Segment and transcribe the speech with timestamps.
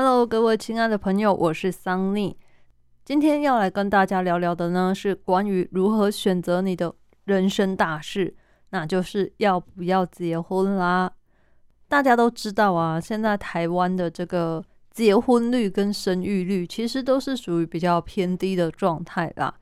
[0.00, 2.36] Hello，各位亲爱的朋友，我是桑尼。
[3.04, 8.36] 今天要来跟大家聊聊的呢，是关于如何选择你的人生大事，
[8.70, 11.10] 那就是要不要结婚啦。
[11.88, 19.52] 大家都知道啊，现在台湾的这个结婚率跟生育率其实都是属于比较偏低的状态啦。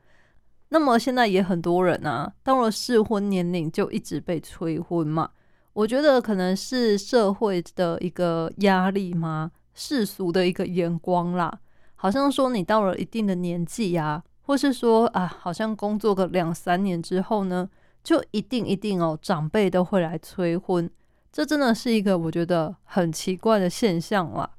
[0.69, 5.31] 那么现在也很多人啊，到了适婚年龄就一直被催婚嘛。
[5.73, 9.51] 我觉得可能是社会的一个压力吗？
[9.77, 11.59] 世俗的一个眼光啦，
[11.95, 17.69] 好像说你到了一定的年纪呀，或是说啊，好像工作个两三年之后呢，
[18.03, 20.89] 就一定一定哦，长辈都会来催婚。
[21.31, 24.49] 这真的是一个我觉得很奇怪的现象啦。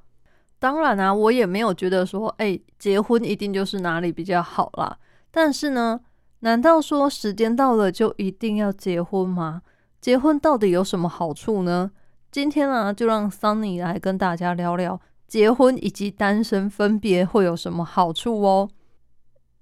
[0.61, 4.97] 当然啊，我也没有觉得说，哎，结婚一定就是哪里比较好啦。
[5.33, 6.01] 但是呢，
[6.41, 9.63] 难道说时间到了就一定要结婚吗？
[10.01, 11.91] 结婚到底有什么好处呢？
[12.31, 18.69] 今天呢，就让 Sunny 来跟大家聊聊结婚以及单身分别会有什么好处哦。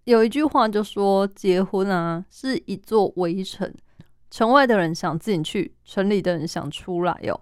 [0.04, 3.70] 有一句话就说，结婚啊是一座围城，
[4.30, 7.38] 城外的人想进去，城里的人想出来哟。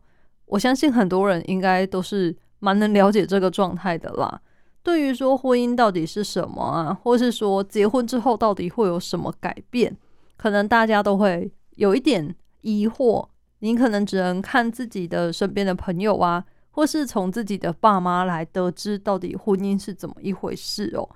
[0.47, 4.41] 我相信很多人应该都是蛮能了解这个状态的啦。
[4.83, 9.95] 对于说婚姻到底是什么啊，或是说结婚之后到底会有什么改变，
[10.37, 13.27] 可能大家都会有一点疑惑。
[13.61, 16.45] 你可能只能看自己的身边的朋友啊，
[16.75, 21.09] 或是从自己的爸妈来得知到底婚姻是怎么一回事哦，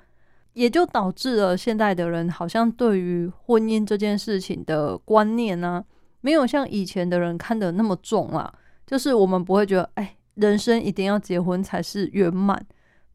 [0.52, 5.84] 也就导致了现在的人好像对于婚姻这件事情的观念呢，
[6.20, 8.54] 没有像以前的人看得那么重啊。
[8.86, 12.64] 就是我们不会觉得，哎，人生一定要结婚才是圆满，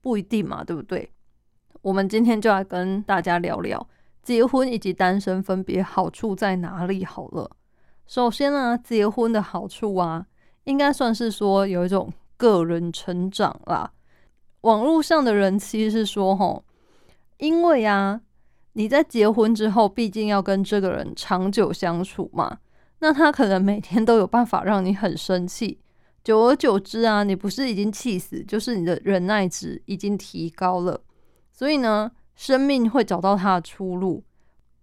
[0.01, 1.09] 不一定嘛，对不对？
[1.81, 3.87] 我们今天就来跟大家聊聊
[4.21, 7.49] 结婚以及单身分别好处在哪里好了。
[8.05, 10.27] 首先呢，结婚的好处啊，
[10.65, 12.11] 应该算是说有一种
[12.43, 13.93] 个人成长啦。
[14.61, 16.65] 网络上的人其实是说，吼，
[17.37, 18.19] 因为啊，
[18.73, 22.57] 你在结婚之后，毕竟要跟这个人长久相处嘛，
[22.99, 25.79] 那他可能每天都有办法让你很生气，
[26.21, 30.99] 久而久之啊，你不是已经气死，就是你的忍耐值已经提高了，
[31.51, 34.23] 所以呢，生命会找到它的出路。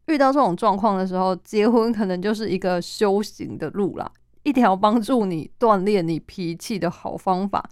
[0.06, 4.10] 遇到这种状况的时候，结婚可能就是一个修行的路啦，
[4.42, 7.70] 一条帮助你锻炼你脾气的好方法。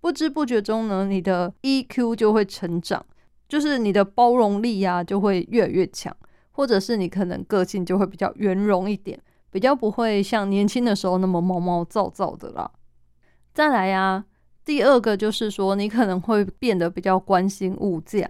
[0.00, 3.04] 不知不觉中呢，你的 EQ 就会成长，
[3.48, 6.16] 就是你的包容力呀就会越来越强，
[6.50, 12.70] 或者是你可能个性就会比较圆融一点，比较不会像年轻的时候那么毛毛躁躁的啦。
[13.54, 14.24] 再来呀，
[14.64, 18.28] 第二个就是说，你可能会变得比较关心物价。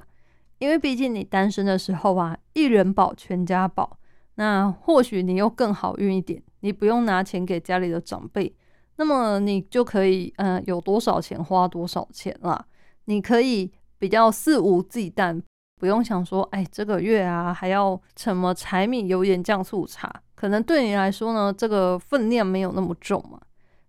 [0.59, 3.99] 因为毕竟你单身的时候啊，一人保全家保，
[4.37, 8.53] 那或许你又更好运一点，你不用拿钱给家里的长辈，
[8.97, 12.65] 那么你就可以，嗯，有多少钱花多少钱啦。
[13.05, 15.41] 你可以比较肆无忌惮，
[15.78, 23.41] 不用想说，哎，这个月啊还要什么柴米油盐酱醋茶，可能对你来说呢，这个分量没有那么重嘛。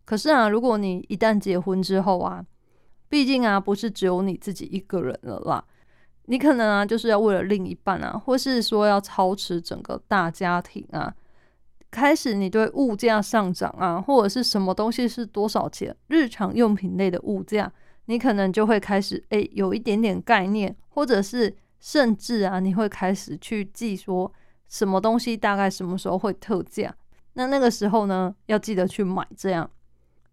[0.05, 2.44] 可是啊，如果你一旦结婚之后啊，
[3.07, 5.63] 毕竟啊，不是只有你自己一个人了啦。
[6.25, 11.13] 你可能啊，就是要为了另一半啊，或是说要操持整个大家庭啊，
[11.93, 17.71] 开始你对物价上涨啊，或者是什么东西是多少钱，日常用品类的物价，
[18.05, 24.31] 你可能就会开始诶有一点点概念，或者是甚至啊，你会开始去记说
[24.67, 26.93] 什么东西大概什么时候会特价，
[27.33, 29.69] 那那个时候呢，要记得去买这样。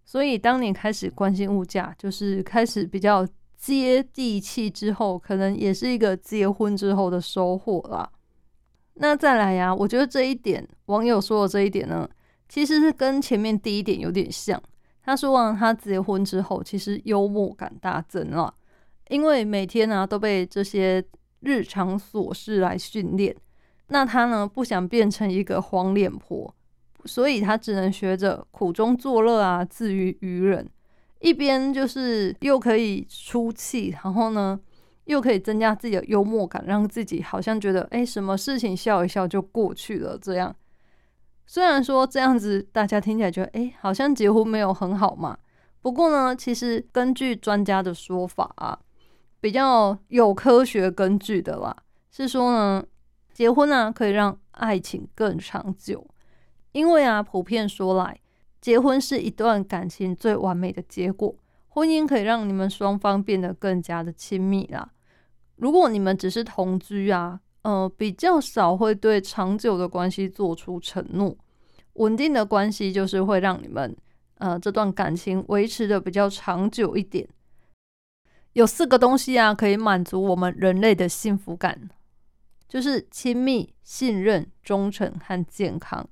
[0.06, 3.26] 所以当你开始关心物价，就是开始比较。
[3.60, 8.10] 接地气之后，可能也是一个结婚之后的收获啦。
[9.02, 12.06] 那再来呀，我觉得这一点网友说的这一点呢，
[12.50, 14.62] 其实是跟前面第一点有点像。
[15.02, 18.52] 他说啊，他结婚之后其实幽默感大增了，
[19.08, 21.02] 因为每天呢都被这些
[21.40, 23.34] 日常琐事来训练。
[23.88, 26.54] 那他呢不想变成一个黄脸婆，
[27.06, 30.68] 所以他只能学着苦中作乐啊，自娱娱人。
[31.20, 34.60] 一边就是又可以出气，然后呢，
[35.04, 40.18] 又可以增加自己的幽默感，让自己好像觉得哎，什么事情笑一笑就过去了。
[40.18, 40.54] 这样
[41.46, 45.36] 虽然说这样子大家听起来觉得哎，好像结婚没有很好嘛。
[45.82, 48.78] 不过呢，其实根据专家的说法啊，
[49.40, 51.76] 比较有科学根据的啦，
[52.10, 52.84] 是说呢，
[53.32, 56.06] 结婚呢可以让爱情更长久，
[56.72, 58.20] 因为啊，普遍说来。
[58.60, 61.34] 结婚是一段感情最完美的结果，
[61.70, 64.90] 婚姻可以让你们双方变得更加的亲密啦。
[65.56, 71.36] 如果你们只是同居啊，呃，比较少会对长久的关系做出承诺。
[71.94, 73.96] 稳定的关系就是会让你们
[74.38, 77.28] 呃这段感情维持的比较长久一点。
[78.54, 81.88] 有四个东西啊，可以满足我们人类的幸福感，
[82.68, 86.08] 就是亲密、信任、忠诚和健康。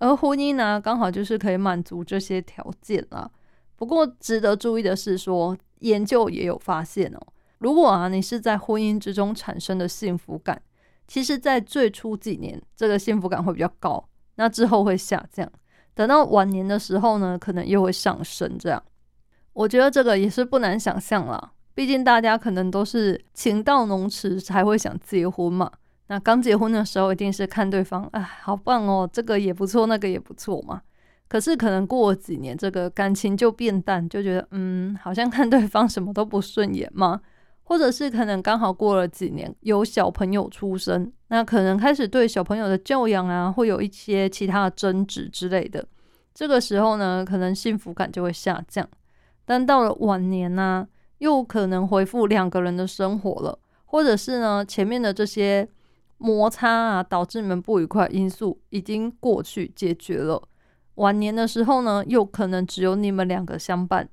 [0.00, 3.30] 而婚姻呢，刚好就是可以满足这些条件啦。
[3.84, 7.20] 不过值得注意的是，说研究也有发现哦，
[7.58, 10.62] 如果啊你是在婚姻之中产生的幸福感，
[11.06, 15.46] 其实在最初几年这个幸福感会比较高，那之后会下降，
[15.94, 18.56] 等到晚年的时候呢，可能又会上升。
[18.58, 18.82] 这样，
[19.52, 21.52] 我觉得这个也是不难想象啦。
[21.74, 25.70] 毕竟大家可能都是情到浓时才会想结婚嘛。
[26.06, 30.80] 那刚结婚的时候，一定是看对方，哎，好棒哦，这个也不错，那个也不错嘛。
[31.28, 37.20] 可是可能过了几年，这个感情就变淡，就觉得，嗯，好像看对方什么都不顺眼嘛。
[37.66, 45.86] 或者是可能刚好过了几年，有小朋友出生，那可能开始对小朋友的教养啊，会有一些其他的争执之类的。
[46.34, 48.86] 这个时候呢，可能幸福感就会下降。
[49.46, 50.86] 但到了晚年呢？
[51.18, 55.66] 又可能恢复两个人的生活了，或者是呢，前面的这些
[56.18, 60.42] 摩擦啊，导致你们不愉快因素已经过去解决了。
[60.96, 64.08] 晚年的时候呢，又可能只有你们两个相伴，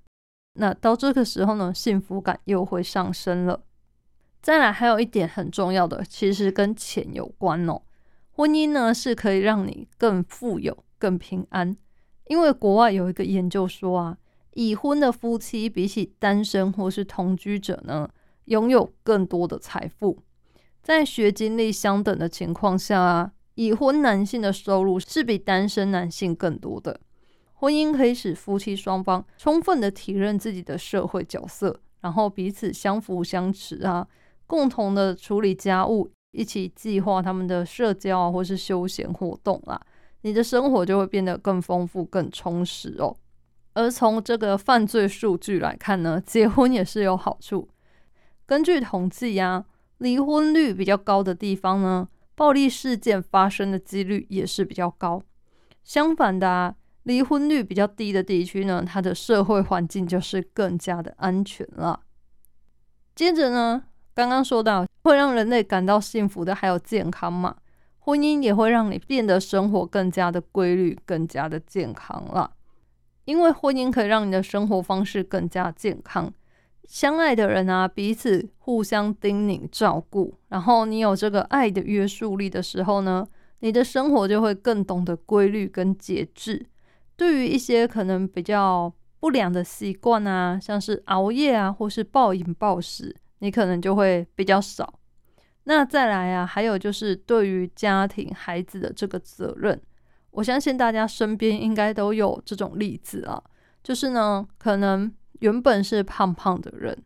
[0.53, 3.63] 那到这个时候呢，幸福感又会上升了。
[4.41, 7.81] 再来，还有一点很重要的，其实跟钱有关哦。
[8.31, 11.75] 婚姻呢，是可以让你更富有、更平安，
[12.25, 14.17] 因为国外有一个研究说啊。
[14.53, 18.09] 已婚的夫妻比起单身或是同居者呢，
[18.45, 20.19] 拥有更多的财富。
[20.83, 23.31] 在学经历相等的情况下啊，
[23.61, 26.99] 已婚男性的收入是比单身男性更多的。
[27.53, 34.07] 婚姻可以使夫妻双方充分的体认自己的社会角色，然后彼此相扶相持啊，
[34.47, 39.79] 共同的处理家务，一起计划他们的社交啊或是休闲活动啊。
[40.23, 43.15] 你的生活就会变得更丰富、更充实哦。
[43.73, 47.69] 而从这个犯罪数据来看呢，结婚也是有好处。
[48.47, 49.65] 根据统计呀，
[49.99, 52.07] 离婚率比较高的地方呢，
[52.41, 55.21] 暴力事件发生的几率也是比较高。
[55.83, 56.73] 相反的啊，
[57.03, 61.99] 离婚率比较低的地区呢，它的社会环境就是更加的安全了。
[63.13, 63.83] 接着呢，
[64.15, 67.57] 刚刚说到会让人类感到幸福的还有健康嘛，
[67.99, 72.53] 婚姻也会让你变得生活更加的规律，更加的健康了。
[73.25, 76.33] 因为婚姻可以让你的生活方式更加健康，
[76.85, 83.25] 相爱的人啊，彼此互相叮咛照顾，然后你有这个爱的约束力的时候呢，
[83.59, 86.65] 你的生活就会更懂得规律跟节制。
[87.15, 94.93] 对于一些可能比较不良的习惯啊，像是熬夜啊，或是暴饮暴食，你可能就会比较少。
[95.65, 99.79] 那再来啊，还有就是对于家庭孩子的这个责任。
[100.31, 103.41] 我相信大家身边应该都有这种例子啊，
[103.83, 106.97] 就是呢，可能原本是胖胖的人，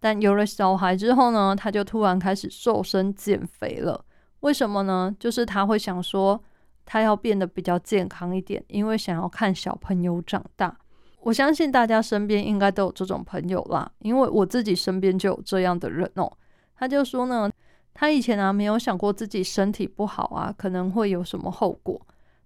[0.00, 4.04] 但有了小孩之后呢，他就突然开始瘦身减肥了。
[4.40, 5.14] 为什么呢？
[5.18, 6.42] 就是他会想说，
[6.84, 10.76] 他要变得比较健康一点，因为想要看小朋友长大。
[11.20, 16.32] 我相信大家身边应该都有这种朋友啦，因为我自己身边就有这样的人哦。
[16.74, 17.48] 他就说呢，
[17.94, 22.00] 他以前啊没有想过自己身体不好啊，可能会有什么后果。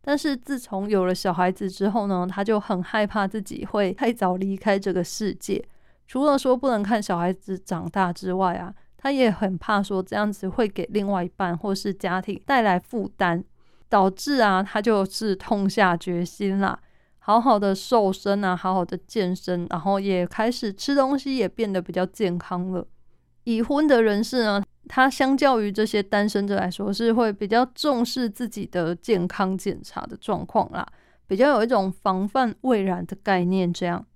[0.09, 5.65] 但是自从有了小孩子之后呢，他就很害怕自己会太早离开这个世界。
[6.07, 13.43] 除了说不能看小孩子长大之外啊，他也很怕说这样子会给另外一半或是家庭带来负担，
[13.89, 16.79] 导致啊他就是痛下决心啦，
[17.19, 22.87] 好好的瘦身啊，好好的健身，然后也开始吃东西也变得比较健康了。
[23.43, 24.63] 已婚的人士呢？
[24.89, 30.87] 他相较于这些单身者来说，是会比较重视自己的健康检查的状况啦，
[31.27, 33.73] 比较有一种防范未然的概念。
[33.73, 34.07] 这样，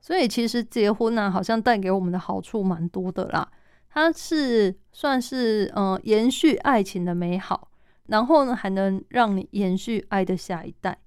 [0.00, 3.50] 所以其实结婚呢，好像带给我们的好处蛮多的啦。
[3.88, 7.70] 它是算是嗯延续爱情的美好，
[8.06, 10.98] 然后呢还能让你延续爱的下一代。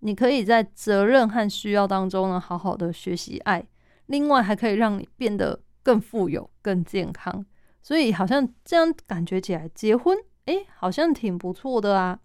[0.00, 3.64] 你可以在责任和需要当中呢，好好的学习爱。
[4.06, 7.46] 另外，还可以让你变得更富有、更健康。
[7.84, 12.18] 所以好像这样感觉起来，结婚诶，好像挺不错的啊。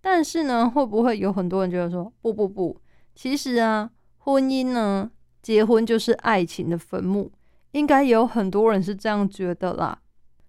[0.00, 2.76] 但是呢，会不会有很多人觉得说，不不不，
[3.14, 5.08] 其实啊，婚姻呢，
[5.40, 7.30] 结婚就是爱情的坟墓，
[7.70, 10.00] 应该有很多人是这样觉得啦。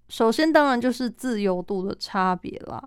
[0.10, 2.84] 首先，当然就是自由度的差别啦。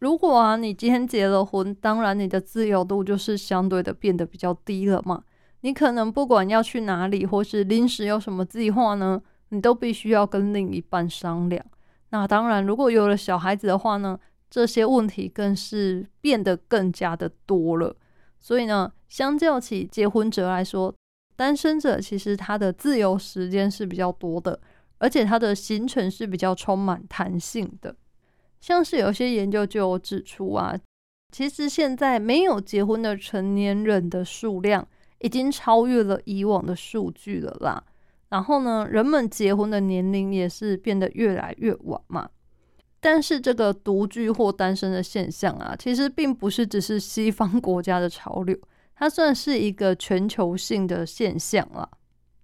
[0.00, 5.24] 如果啊，你今天结了婚，当然你的自由度就是相对的变得比较低了嘛。
[5.62, 9.22] 你可能不管要去哪里，或是临时有什么计划呢？
[9.50, 11.64] 你都必须要跟另一半商量。
[12.10, 17.94] 那当然，如果有了小孩子的话呢，这些问题更是变得更加的多了。
[18.40, 20.94] 所以呢，相较起结婚者来说，
[21.36, 24.58] 单身者其实他的自由时间是比较多的，
[24.98, 27.94] 而且他的行程是比较充满弹性的。
[28.60, 30.74] 像是有些研究就有指出啊，
[31.30, 34.86] 其实现在没有结婚的成年人的数量
[35.18, 37.84] 已经超越了以往的数据了啦。
[38.28, 42.28] 然后呢，人们结婚的年龄也是变得越来越晚嘛。
[43.00, 48.58] 但是这个独居或单身的现象啊，其实并不是只是西方国家的潮流，
[48.94, 51.88] 它算是一个全球性的现象了。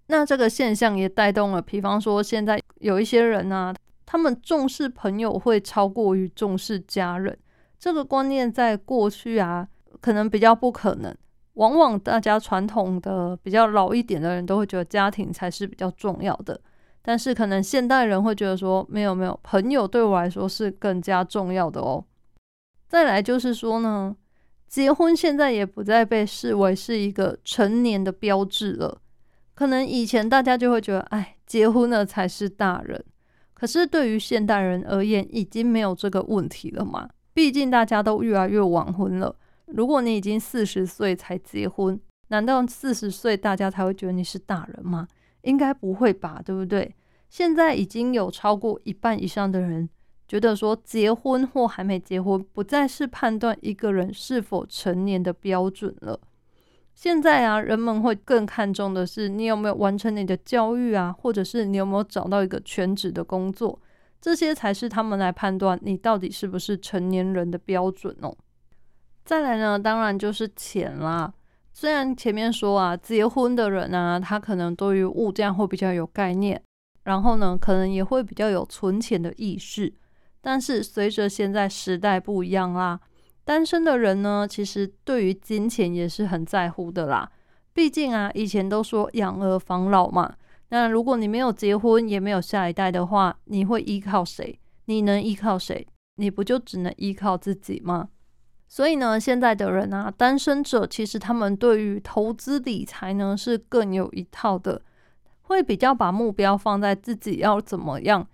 [0.07, 3.75] 那这个现象也带动了，比方说现在有一些人啊，
[4.05, 7.37] 他们重视朋友会超过于重视家人。
[7.77, 9.67] 这个观念在过去啊，
[9.99, 11.13] 可能比较不可能。
[11.55, 16.59] 往往大家传统的比较老一点的人都会觉得家庭才是比较重要的。
[17.01, 22.03] 但是可能现代人会觉得说，没有没有，朋友对我来说是更加重要的哦。
[22.87, 24.15] 再来就是说呢，
[24.67, 29.01] 结婚现在也不再被视为是一个成年的标志了。
[29.53, 33.03] 可能以前大家就会觉得，哎，结婚了才是大人。
[33.53, 37.07] 可是对于现代人而言，已经没有这个问题了嘛。
[37.33, 39.35] 毕竟大家都越来越晚婚了。
[39.67, 45.07] 如果你已经四十岁才结婚，难道四十岁大家才会觉得你是大人吗？
[45.41, 46.95] 应该不会吧，对不对？
[47.29, 49.89] 现在已经有超过一半以上的人
[50.27, 56.19] 觉得说，结婚或还没结婚不再是判断一个人是否成年的标准了。
[56.93, 63.79] 现在啊，人们会更看重的是你有没有完成你的教育啊，或者是你有没有找到一个全职的工作，
[64.21, 68.35] 这些才是他们来判断你到底是不是成年人的标准哦。
[69.25, 71.33] 再来呢，当然就是钱啦。
[71.73, 76.61] 虽然前面说啊，结婚的人呢，他可能对于物价会比较有概念，
[77.03, 79.91] 然后呢，可能也会比较有存钱的意识。
[80.41, 82.99] 但是随着现在时代不一样啦，
[83.43, 87.31] 单身的人呢，其实对于金钱也是很在乎的啦。
[87.73, 90.35] 毕竟啊，以前都说养儿防老嘛。
[90.69, 94.59] 那如果你没有结婚，也没有下一代的话，你会依靠谁？
[94.85, 95.85] 你能依靠谁？
[96.17, 98.09] 你不就只能依靠自己吗？
[98.75, 104.81] 所以呢，现在的人啊，单身者其实他们对于投资理财呢是更有一套的，
[105.43, 108.27] 会比较把目标放在自己要怎么样，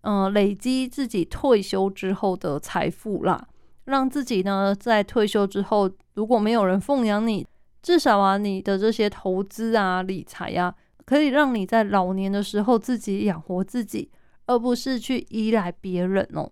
[0.00, 3.46] 嗯，累积自己退休之后的财富啦，
[3.84, 7.46] 让自己呢在退休之后，如果没有人奉养你，
[7.82, 14.10] 至少啊你的这些投资啊理财呀，可以让你在老年的时候自己养活自己，
[14.46, 16.50] 而不是去依赖别人哦。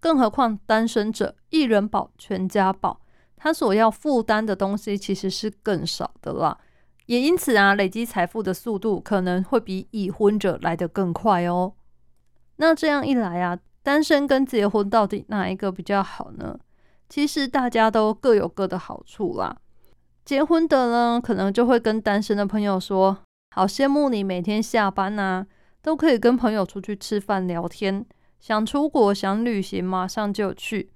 [0.00, 3.00] 更何况单身者一人保全家保，
[3.36, 6.58] 他所要负担的东西其实是更少的啦，
[7.06, 11.74] 也因此啊，累积财富的速度可能会比已婚者来得更快哦。
[12.56, 16.58] 那这样一来啊，单身跟结婚到底哪一个比较好呢？
[17.08, 19.56] 其实大家都各有各的好处啦。
[20.24, 23.18] 结婚的呢，可能就会跟单身的朋友说
[23.56, 25.46] ：“好羡慕你每天下班啊，
[25.82, 28.06] 都可以跟朋友出去吃饭聊天。”
[28.40, 30.90] 想出国想旅行，马上就去，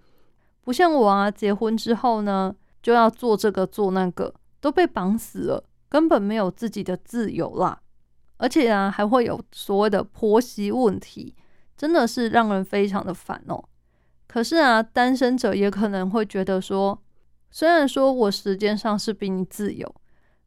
[0.62, 1.30] 不像我啊！
[1.30, 7.78] 结婚之后呢，就要做这个做那个，都被绑死了，根本没有自己的自由啦。
[8.38, 11.36] 而且啊，还会有所谓的婆媳问题，
[11.76, 13.62] 真的是让人非常的烦哦。
[14.26, 16.98] 可是啊，单身者也可能会觉得说，
[17.50, 19.94] 虽然说我时间上是比你自由，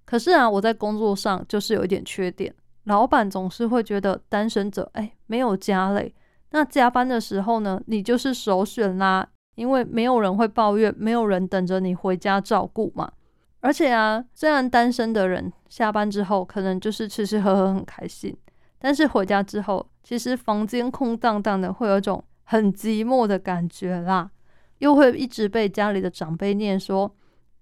[0.03, 2.53] 可是啊，我在工作上就是有一点缺点，
[2.85, 6.13] 老板总是会觉得单身者哎没有家累。
[6.51, 13.11] 那加班的时候呢，你就是首选啦，因为没有人会抱怨，没有人等着你回家照顾嘛。
[13.59, 18.35] 而且啊，虽然单身的人下班之后可能就是吃吃喝喝很开心，
[18.79, 24.29] 但是回家之后，其实房间空荡荡的，会有种很寂寞的感觉啦。
[24.77, 27.13] 又会一直被家里的长辈念说，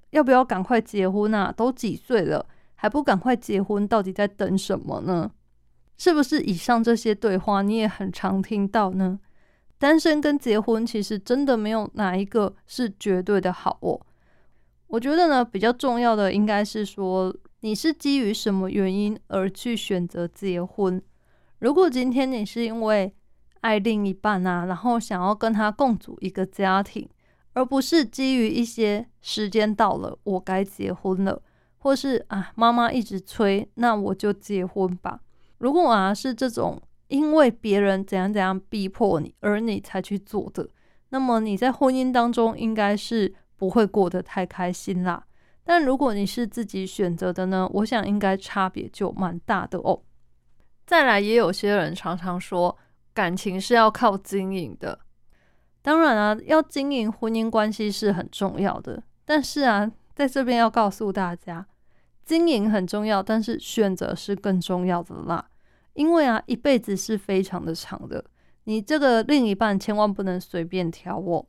[0.10, 1.51] 要不要赶快结婚啊？
[1.56, 5.32] 都几岁了，还不赶快结婚，到底在等什么呢？
[5.98, 9.20] 是不是以上这些对话你也很常听到呢？
[9.78, 14.00] 单身跟结婚其实真的没有哪一个是绝对的好哦。
[14.88, 21.02] 我觉得呢，比较重要的应该是说你是基于什么原因而去选择结婚。
[21.60, 23.14] 如果今天你是因为
[23.62, 27.10] 爱另一半啊，然后想要跟他共组一个家庭，
[27.54, 31.42] 而不是基于一些时间到了我该结婚了，
[31.78, 35.22] 或是啊妈妈一直催，那我就结婚吧。
[35.58, 40.68] 如果啊是这种因为别人怎样怎样逼迫你，而你才去做的，
[41.10, 45.26] 那么你在婚姻当中应该是不会过得太开心啦。
[45.64, 50.02] 但如果你是自己选择的呢，我想应该差别就蛮大的哦。
[50.86, 52.78] 再来，也有些人常常说
[53.14, 55.00] 感情是要靠经营的，
[55.82, 59.02] 当然啊，要经营婚姻关系是很重要的。
[59.26, 61.66] 但是啊，在这边要告诉大家，
[62.25, 65.48] 经营很重要，但是选择是更重要的啦。
[65.94, 68.25] 因为啊，一辈子是非常的长的，
[68.65, 71.46] 你这个另一半千万不能随便挑哦。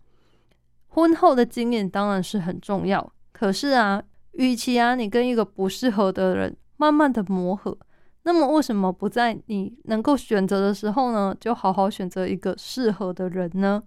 [0.89, 4.03] 婚后的经验当然是很重要，可是啊，
[4.33, 7.77] 与其啊你跟一个不适合的人慢慢的磨合，
[8.23, 13.83] 那么为什么不在你能够选择的时候呢，就好好选择一个适合的人呢？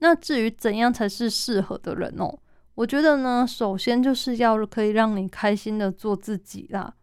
[0.00, 2.38] 那至于怎样才是适合的人哦，
[2.76, 6.94] 我觉得呢，首先就是要可以让你开心的做自己啦。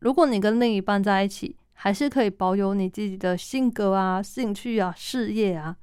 [0.00, 5.76] 如果你跟另一半在一起，还是可以保有你自己的性格啊、兴趣啊、事业啊，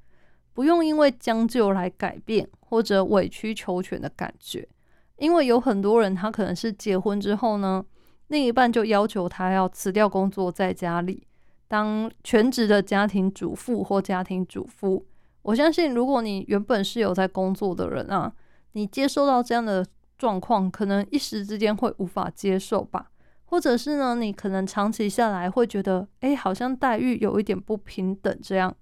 [0.52, 4.68] 不用因为将就来改变或者委曲求全的感觉。
[5.16, 7.82] 因为有很多人，他可能是结婚之后呢，
[8.26, 11.26] 另一半就要求他要辞掉工作，在家里
[11.66, 15.06] 当全职的家庭主妇或家庭主妇。
[15.40, 18.30] 我相信，如果你原本是有在工作的人啊，
[18.72, 23.10] 你接受到这样的状况，可能一时之间会无法接受吧。
[23.46, 28.74] 或者是呢，你可能长期下来会觉得，哎，好像待遇有一点不平等这样。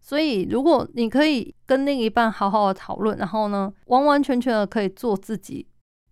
[0.00, 5.66] 所以，如果你可以跟另一半好好的讨论，然后呢，完完全全的可以做自己，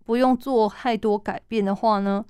[0.05, 2.23] 不用做太多改变的话呢，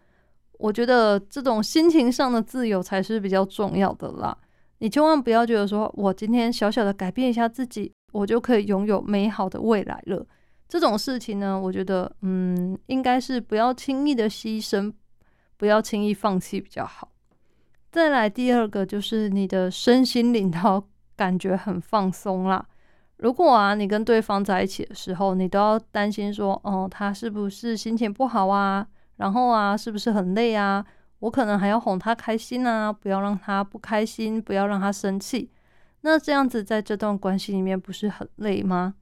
[0.53, 4.35] 我觉得这种心情上的自由才是比较重要的啦。
[4.79, 10.25] 你千万不要觉得说我今天小小的改变一下自己，我就可以拥有美好的未来了。
[10.71, 14.93] 这种事情呢，我觉得，嗯，应该是不要轻易的牺牲。
[15.57, 17.11] 不要轻易放弃比较好。
[17.91, 22.65] 再来第二个就是你的身心灵都感觉很放松啦。
[23.17, 28.87] 如果啊你跟对方在一起的时候，你都要担心说，哦，他是不是心情不好啊？
[29.17, 30.83] 然后啊，是不是很累啊？
[31.19, 35.51] 我可能还要哄他开心啊，不要让他不开心，不要让他生气。
[36.01, 38.95] 那这样子在这段关系里面不是很累吗？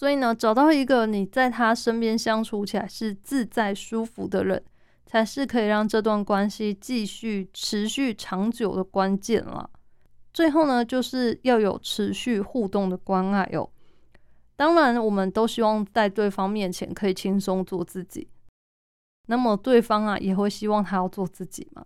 [0.00, 4.64] 所以呢，找到一个你在他身边相处起来是自在舒服的人。
[5.04, 9.68] 才是可以让这段关系继续持续长久的关键了。
[10.32, 13.68] 最后呢，就是要有持续互动的关爱哦。
[14.54, 18.28] 当然，我们都希望在对方面前可以轻松做自己，
[19.26, 21.84] 那么对方啊也会希望他要做自己嘛。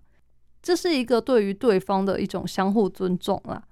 [0.61, 3.65] 这是一个对于对方的一种相互尊重啦。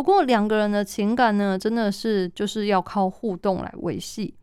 [0.00, 4.34] 不过两个人的情感呢，真的是就是要靠互动来维系。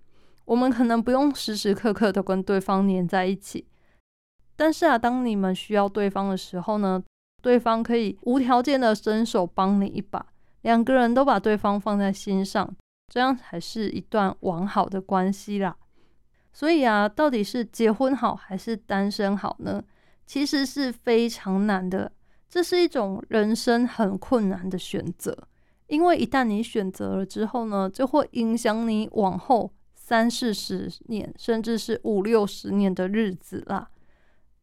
[0.46, 3.66] 我们可能不用时时刻刻都跟对方黏在一起。
[4.56, 7.04] 但是啊，当你们需要对方的时候呢，
[7.42, 10.24] 对方可以无条件的伸手帮你一把，
[10.62, 12.72] 两个人都把对方放在心上，
[13.12, 15.76] 这样才是一段完好的关系啦。
[16.54, 19.84] 所以啊，到底是结婚好还是单身好呢？
[20.28, 22.12] 其实是非常难的，
[22.50, 25.38] 这是一种人生很困难的选择，
[25.88, 33.90] 因为一旦你选择了之后呢，就会影响你往后三四十年，甚至是五六十年的日子啦。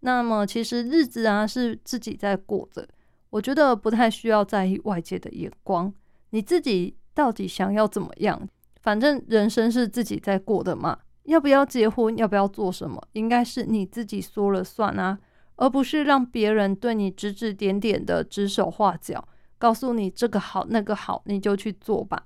[0.01, 2.89] 那么其实日子啊是自己在过的，
[3.31, 5.93] 我觉得不太需要在意外界的眼光。
[6.31, 8.49] 你自己到底想要怎么样？
[8.83, 10.99] 反正人生是自己在过的嘛。
[11.25, 12.15] 要不要结婚？
[12.19, 13.03] 要不要做什么？
[13.13, 15.19] 应该是你自己说了算啊，
[15.57, 22.23] 而不是让别人对你指指点点的指手画脚，告诉你这个好那个好，你就去做吧。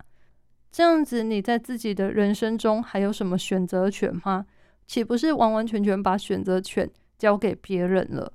[0.71, 4.47] 这样子你在自己的人生中还有什么选择权吗？
[4.87, 6.91] 岂不是完完全全把选择权？
[7.19, 8.33] 交给别人了，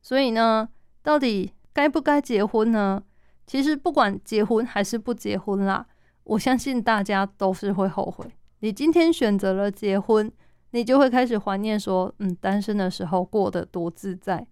[0.00, 0.68] 所以呢，
[1.02, 3.02] 到底该不该结婚呢？
[3.48, 5.84] 其实不管结婚还是不结婚啦，
[6.22, 8.24] 我相信大家都是会后悔。
[8.60, 10.30] 你今天选择了结婚，
[10.72, 14.46] 你就会开始怀念说，嗯，单身的时候过得多自在。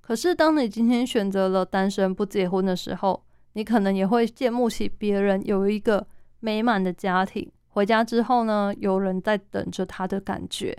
[0.00, 6.06] 可是当你今天选择了单身不结婚的时候，你可能也会羡慕起别人有一个
[6.40, 10.76] 美满的家庭，回家之后呢，有人在等着他的感觉。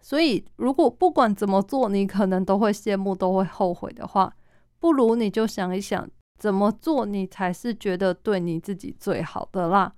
[0.00, 4.34] 所以，如果不管怎么做，你可能都会羡慕、都会后悔的话，
[4.78, 6.08] 不如你就想一想，
[6.38, 9.92] 怎么做你才是觉得对你自己最好的啦。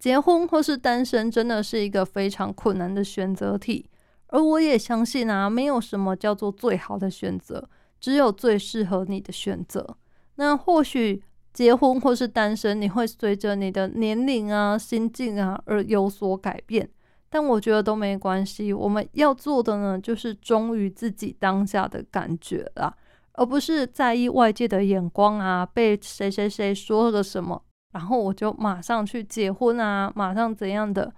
[0.00, 3.86] 结婚或是单身，真的是一个非常困难的选择题。
[4.28, 7.68] 而我也相信啊，没有什么叫做最好的选择，
[8.00, 9.96] 只有最适合你的选择。
[10.36, 16.88] 那或许结婚或是单身，你会随着你的年龄啊、心境啊而有所改变。
[17.28, 22.92] 但我觉得都没关系，我们要做的呢，就是忠于自己当下的感觉啦，
[23.34, 31.12] 而不是在意外界的眼光啊，被谁谁谁说了什么，然后我就马上去结婚啊，马上怎样的，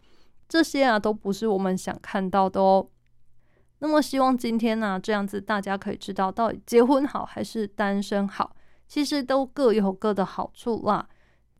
[0.49, 2.89] 这些啊都不是我们想看到的哦。
[3.81, 8.55] 那么希望今天呢，这样子大家可以知道，到底结婚好还是单身好，
[8.87, 11.09] 其实都各有各的好处啦。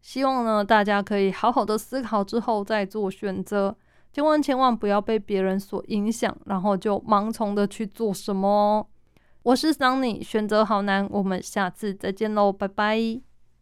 [0.01, 3.77] 希望呢，大家可以好好的思考之后再做选择。
[4.13, 8.87] 千万千万不要被别人所影响，然后就盲从的去做什么。
[9.43, 13.32] 我是桑尼，选择好难，我们下次再见喽，拜拜。